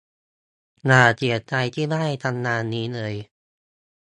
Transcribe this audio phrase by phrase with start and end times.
[0.85, 3.13] อย่าเสียใจที่ได้ทำงานนี้เลย